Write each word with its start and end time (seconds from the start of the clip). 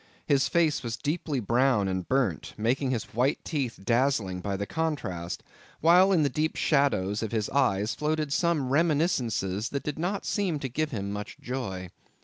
His 0.25 0.47
face 0.47 0.81
was 0.81 0.97
deeply 0.97 1.39
brown 1.39 1.87
and 1.87 2.07
burnt, 2.09 2.55
making 2.57 2.89
his 2.89 3.03
white 3.13 3.37
teeth 3.45 3.81
dazzling 3.83 4.41
by 4.41 4.57
the 4.57 4.65
contrast; 4.65 5.43
while 5.79 6.11
in 6.11 6.23
the 6.23 6.27
deep 6.27 6.55
shadows 6.55 7.21
of 7.21 7.31
his 7.31 7.51
eyes 7.51 7.93
floated 7.93 8.33
some 8.33 8.71
reminiscences 8.71 9.69
that 9.69 9.83
did 9.83 9.99
not 9.99 10.25
seem 10.25 10.57
to 10.57 10.67
give 10.69 10.89
him 10.89 11.11
much 11.11 11.37
joy. 11.39 11.89